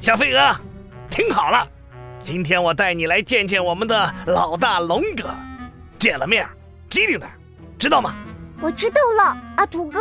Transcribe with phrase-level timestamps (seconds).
[0.00, 0.56] 小飞蛾，
[1.10, 1.68] 听好了，
[2.22, 5.28] 今天我带你来见见我们的老大龙哥。
[5.98, 6.48] 见了面，
[6.88, 7.30] 机灵点，
[7.78, 8.16] 知道吗？
[8.62, 10.00] 我知道了，阿土哥。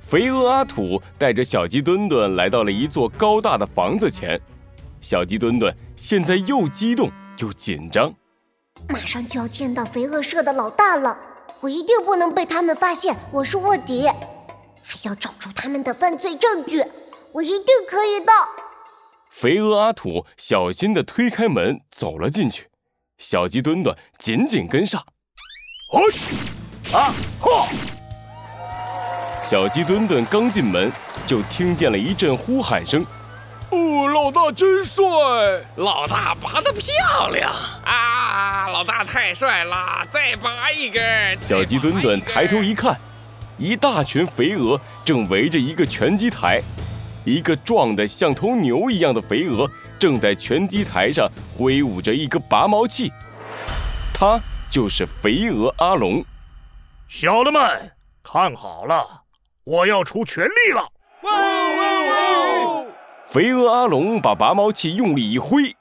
[0.00, 4.40] 肥鹅阿土带着小鸡墩墩来到了一座高大的房子前。
[5.00, 7.08] 小鸡墩墩现在又激动
[7.38, 8.12] 又紧张，
[8.88, 11.16] 马上就要见到肥鹅社的老大了，
[11.60, 14.08] 我一定不能被他们发现我是卧底，
[14.82, 16.84] 还要找出他们的犯罪证据，
[17.30, 18.32] 我一定可以的。
[19.42, 22.68] 肥鹅阿土小心地推开门走了进去，
[23.18, 25.04] 小鸡墩墩紧紧跟上。
[25.92, 27.68] 嘿，啊，哈！
[29.42, 30.92] 小鸡墩墩刚进门，
[31.26, 33.04] 就听见了一阵呼喊声。
[33.70, 35.02] 哦，老大真帅！
[35.74, 37.52] 老大拔得漂亮
[37.84, 38.68] 啊！
[38.68, 41.36] 老大太帅了，再拔一根。
[41.40, 42.96] 小鸡墩墩抬头一看，
[43.58, 46.62] 一大群肥鹅正围着一个拳击台，
[47.24, 49.68] 一个壮得像头牛一样的肥鹅
[49.98, 53.10] 正在拳击台上挥舞着一个拔毛器，
[54.12, 56.24] 他就是肥鹅阿龙。
[57.08, 57.92] 小的们，
[58.22, 59.22] 看好了，
[59.64, 60.88] 我要出全力了！
[61.22, 62.84] 哇哇哇
[63.26, 65.76] 肥鹅阿龙把拔毛器用力一挥，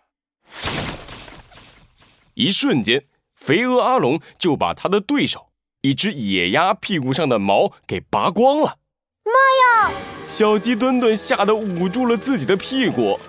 [2.36, 3.03] 一瞬间，
[3.36, 5.48] 肥鹅阿龙就把他的对手
[5.81, 8.78] 一只野鸭屁股上的毛给拔光了。
[9.23, 9.92] 妈呀！
[10.32, 13.20] 小鸡墩墩吓得捂住了自己的屁股。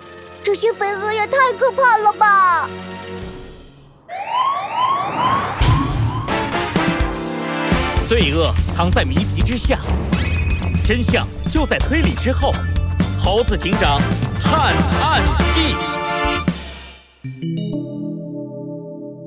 [0.41, 2.69] 这些肥鹅也太可怕了吧！
[8.07, 9.81] 罪恶藏在谜题之下，
[10.85, 12.53] 真相就在推理之后。
[13.19, 13.99] 猴子警长
[14.41, 15.21] 探案
[15.53, 15.75] 记，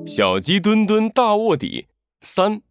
[0.07, 1.89] 小鸡墩墩大卧底
[2.23, 2.63] 三。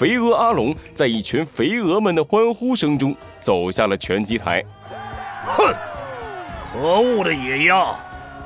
[0.00, 4.64] 肥鹅阿龙在一群肥鹅们的欢呼声中走下了拳击台。
[5.44, 5.74] 哼，
[6.72, 7.94] 可恶的野鸭，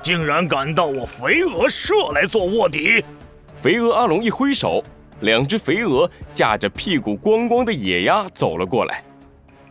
[0.02, 3.04] 竟然敢到我肥鹅社来做卧底！
[3.62, 4.82] 肥鹅阿龙一挥手，
[5.20, 9.04] 两只肥鹅架着屁股光光的野鸭走了过来。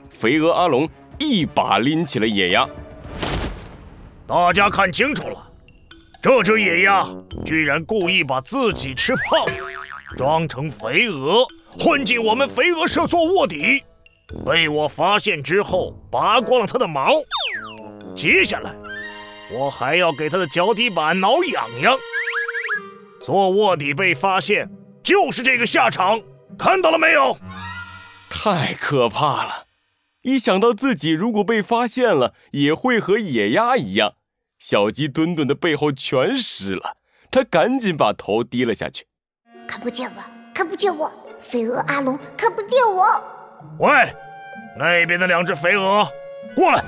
[0.09, 0.87] 肥鹅阿龙
[1.19, 2.65] 一把拎起了野鸭。
[4.25, 5.43] 大家看清楚了，
[6.21, 7.05] 这只野鸭
[7.45, 9.45] 居然故意把自己吃胖，
[10.17, 11.45] 装成肥鹅，
[11.77, 13.81] 混进我们肥鹅社做卧底。
[14.45, 17.21] 被我发现之后，拔光了它的毛。
[18.15, 18.73] 接下来，
[19.51, 21.97] 我还要给它的脚底板挠痒痒。
[23.23, 24.69] 做卧底被发现，
[25.03, 26.21] 就是这个下场。
[26.57, 27.37] 看到了没有？
[28.29, 29.65] 太可怕了！
[30.21, 34.13] 一想到自己如果被发现了，也会和野鸭一样，
[34.59, 36.97] 小鸡墩墩的背后全湿了。
[37.31, 39.05] 他赶紧把头低了下去。
[39.73, 40.23] 看不见我，
[40.53, 41.11] 看不见我，
[41.41, 43.03] 飞蛾阿龙看不见我。
[43.79, 43.89] 喂，
[44.77, 46.07] 那边的两只肥鹅，
[46.55, 46.85] 过来！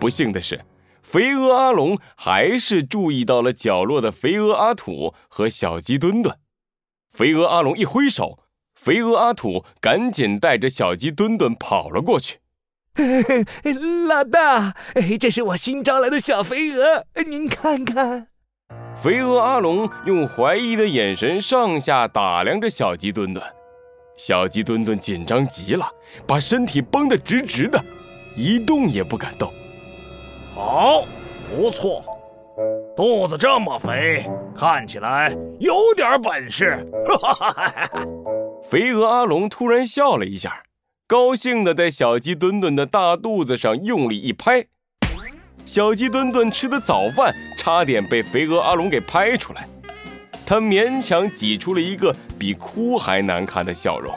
[0.00, 0.60] 不幸的是，
[1.00, 6.36] 肥鹅阿龙还是注意到了角落的肥鹅阿土和小鸡墩墩。
[7.08, 8.40] 肥鹅阿龙一挥手，
[8.74, 12.40] 肥鹅阿土赶紧带着小鸡墩墩跑了过去。
[14.08, 14.74] 老大，
[15.20, 18.31] 这是我新招来的小肥鹅，您看看。
[18.94, 23.44] 肥鹅阿龙用怀疑的眼神上下打量着小鸡墩墩，
[24.16, 25.90] 小鸡墩墩紧张极了，
[26.26, 27.82] 把身体绷得直直的，
[28.36, 29.52] 一动也不敢动。
[30.54, 31.02] 好，
[31.50, 32.04] 不错，
[32.96, 34.24] 肚子这么肥，
[34.56, 36.86] 看起来有点本事。
[38.62, 40.62] 肥鹅阿龙突然笑了一下。
[41.08, 44.64] 高兴地在小鸡墩墩的大肚子上用力一拍，
[45.66, 49.68] 小鸡墩墩吃的早饭差点被肥鹅阿龙给拍出来，
[50.44, 54.12] 他勉强挤出了一个比哭还难看的笑容。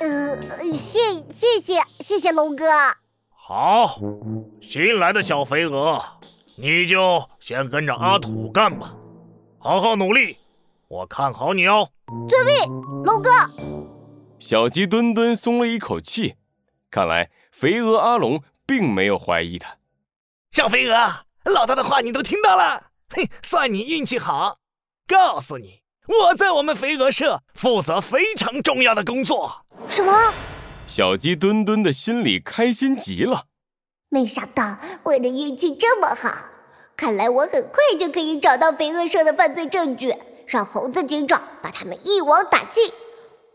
[0.00, 0.36] 呃，
[0.76, 0.98] 谢
[1.30, 2.66] 谢谢谢谢龙哥。
[3.30, 3.98] 好，
[4.60, 6.04] 新来的小肥鹅，
[6.56, 8.94] 你就先跟着阿土干吧，
[9.56, 10.36] 好好努力，
[10.88, 11.88] 我看好你哦。
[12.28, 13.30] 遵命，龙哥。
[14.38, 16.34] 小鸡墩墩松了一口气，
[16.90, 19.78] 看来肥鹅阿龙并没有怀疑他。
[20.52, 24.58] 小肥鹅，老大的话你都听到了，嘿，算你运气好。
[25.06, 29.64] 告诉你，我在我们肥鹅社负责非常重要的工作。
[29.88, 30.32] 什么？
[30.88, 33.44] 小鸡墩墩的心里开心极了。
[34.08, 36.32] 没想到我的运气这么好，
[36.96, 40.16] 看来我很快就可以找到肥鹅社的犯罪证据，
[40.46, 42.92] 让猴子警长把他们一网打尽。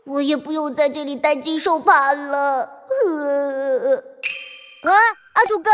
[0.04, 2.84] 我也不用在这里担惊受怕了。
[3.06, 4.92] 呃啊，
[5.34, 5.70] 阿土哥，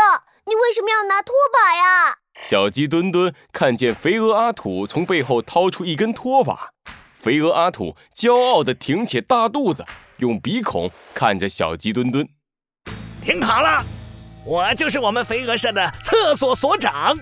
[0.49, 2.15] 你为什么要拿拖把呀？
[2.41, 6.71] 小鸡墩墩看见肥鹅阿土从背后掏出一根拖把，
[7.13, 9.85] 肥鹅阿土骄傲地挺起大肚子，
[10.17, 12.27] 用鼻孔看着小鸡墩墩。
[13.23, 13.83] 听好了，
[14.43, 17.15] 我就是我们肥鹅社的厕所所长，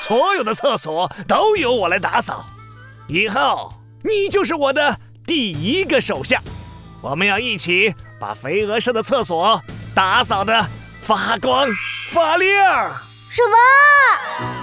[0.00, 2.46] 所有的厕所都由我来打扫。
[3.08, 3.70] 以后
[4.02, 4.96] 你就是我的
[5.26, 6.40] 第一个手下，
[7.02, 9.60] 我们要一起把肥鹅社的厕所
[9.94, 10.66] 打扫的
[11.02, 11.68] 发光
[12.12, 12.44] 法力
[13.30, 14.61] 什么